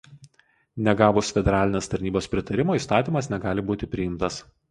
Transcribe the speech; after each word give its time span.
Negavus 0.87 1.29
Federalinės 1.35 1.91
tarybos 1.93 2.29
pritarimo 2.33 2.79
įstatymas 2.79 3.31
negali 3.35 3.67
būti 3.71 3.93
priimtas. 3.95 4.43